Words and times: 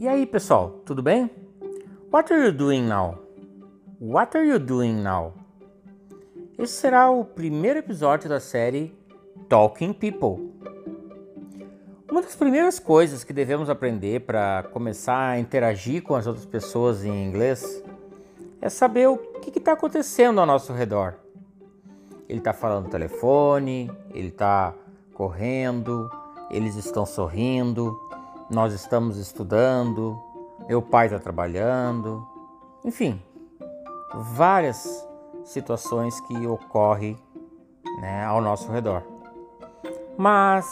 E 0.00 0.06
aí, 0.06 0.26
pessoal, 0.26 0.80
tudo 0.84 1.02
bem? 1.02 1.28
What 2.12 2.32
are 2.32 2.46
you 2.46 2.52
doing 2.52 2.82
now? 2.82 3.18
What 4.00 4.38
are 4.38 4.46
you 4.46 4.60
doing 4.60 5.02
now? 5.02 5.34
Esse 6.56 6.74
será 6.74 7.10
o 7.10 7.24
primeiro 7.24 7.80
episódio 7.80 8.28
da 8.28 8.38
série 8.38 8.96
Talking 9.48 9.92
People. 9.92 10.52
Uma 12.08 12.22
das 12.22 12.36
primeiras 12.36 12.78
coisas 12.78 13.24
que 13.24 13.32
devemos 13.32 13.68
aprender 13.68 14.20
para 14.20 14.68
começar 14.72 15.30
a 15.30 15.40
interagir 15.40 16.00
com 16.04 16.14
as 16.14 16.28
outras 16.28 16.46
pessoas 16.46 17.04
em 17.04 17.26
inglês 17.26 17.82
é 18.60 18.68
saber 18.68 19.08
o 19.08 19.16
que 19.16 19.58
está 19.58 19.72
acontecendo 19.72 20.38
ao 20.38 20.46
nosso 20.46 20.72
redor. 20.72 21.14
Ele 22.28 22.38
está 22.38 22.52
falando 22.52 22.84
no 22.84 22.90
telefone, 22.90 23.90
ele 24.14 24.28
está 24.28 24.72
correndo, 25.12 26.08
eles 26.52 26.76
estão 26.76 27.04
sorrindo, 27.04 27.98
nós 28.50 28.72
estamos 28.72 29.16
estudando, 29.18 30.18
meu 30.66 30.80
pai 30.80 31.06
está 31.06 31.18
trabalhando, 31.18 32.26
enfim, 32.84 33.22
várias 34.14 35.06
situações 35.44 36.20
que 36.22 36.46
ocorrem 36.46 37.18
né, 38.00 38.24
ao 38.24 38.40
nosso 38.40 38.70
redor. 38.70 39.02
Mas 40.16 40.66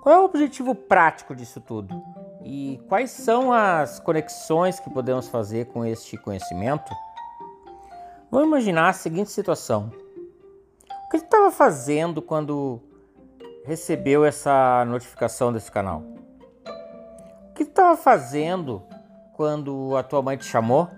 qual 0.00 0.14
é 0.14 0.20
o 0.20 0.24
objetivo 0.24 0.74
prático 0.74 1.34
disso 1.34 1.60
tudo? 1.60 1.94
E 2.42 2.80
quais 2.88 3.10
são 3.10 3.52
as 3.52 4.00
conexões 4.00 4.80
que 4.80 4.88
podemos 4.88 5.28
fazer 5.28 5.66
com 5.66 5.84
este 5.84 6.16
conhecimento? 6.16 6.90
Vamos 8.30 8.48
imaginar 8.48 8.88
a 8.88 8.92
seguinte 8.92 9.30
situação. 9.30 9.92
O 11.06 11.10
que 11.10 11.18
você 11.18 11.24
estava 11.24 11.50
fazendo 11.50 12.22
quando 12.22 12.80
recebeu 13.64 14.24
essa 14.24 14.84
notificação 14.86 15.52
desse 15.52 15.70
canal? 15.70 16.02
Que 17.58 17.64
você 17.64 17.70
estava 17.70 17.96
fazendo 17.96 18.84
quando 19.32 19.96
a 19.96 20.04
tua 20.04 20.22
mãe 20.22 20.36
te 20.36 20.44
chamou? 20.44 20.88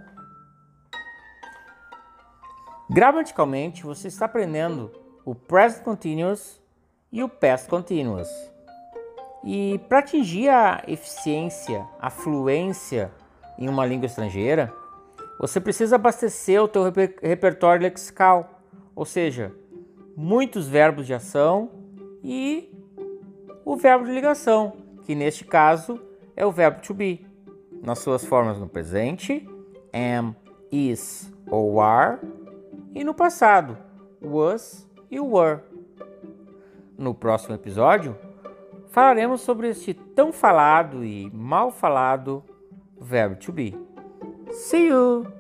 Gramaticalmente, 2.91 3.83
você 3.83 4.09
está 4.09 4.27
aprendendo 4.27 4.93
o 5.25 5.35
present 5.35 5.83
continuous 5.83 6.61
e 7.11 7.23
o 7.23 7.31
past 7.31 7.67
continuous. 7.67 8.29
E 9.43 9.81
para 9.89 10.01
atingir 10.01 10.51
a 10.51 10.85
eficiência, 10.87 11.89
a 11.99 12.11
fluência 12.11 13.11
em 13.57 13.67
uma 13.67 13.87
língua 13.87 14.05
estrangeira, 14.05 14.71
você 15.39 15.59
precisa 15.63 15.97
abastecer 15.97 16.63
o 16.63 16.69
teu 16.69 16.85
reper 16.85 17.17
repertório 17.23 17.85
lexical, 17.85 18.61
ou 18.95 19.07
seja, 19.07 19.51
muitos 20.15 20.69
verbos 20.69 21.07
de 21.07 21.15
ação 21.15 21.71
e 22.23 22.71
o 23.65 23.77
verbo 23.77 24.05
de 24.05 24.13
ligação, 24.13 24.77
que 25.07 25.15
neste 25.15 25.43
caso 25.43 26.10
é 26.41 26.47
o 26.47 26.51
verbo 26.51 26.81
to 26.81 26.95
be, 26.95 27.27
nas 27.83 27.99
suas 27.99 28.25
formas 28.25 28.59
no 28.59 28.67
presente, 28.67 29.47
am, 29.93 30.35
is 30.73 31.31
ou 31.51 31.79
are, 31.83 32.19
e 32.95 33.05
no 33.05 33.13
passado, 33.13 33.77
was 34.23 34.89
e 35.11 35.21
were. 35.21 35.61
No 36.97 37.13
próximo 37.13 37.55
episódio, 37.55 38.17
falaremos 38.89 39.43
sobre 39.43 39.69
este 39.69 39.93
tão 39.93 40.33
falado 40.33 41.05
e 41.05 41.31
mal 41.31 41.71
falado 41.71 42.43
verbo 42.99 43.37
to 43.37 43.53
be. 43.53 43.79
See 44.51 44.87
you! 44.87 45.40